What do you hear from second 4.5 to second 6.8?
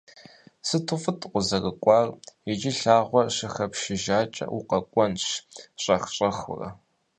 укъэкӏуэнщ щӏэх-щӏэхыурэ.